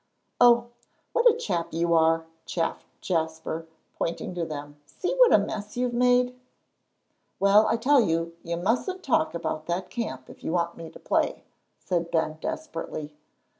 [0.39, 0.71] "Oh,
[1.13, 3.67] what a chap you are!" chaffed Jasper,
[3.99, 4.77] pointing to them.
[4.87, 6.35] "See what a mess you've made!"
[7.39, 10.99] "Well, I tell you, you mustn't talk about that camp, if you want me to
[10.99, 11.43] play,"
[11.77, 13.15] said Ben, desperately.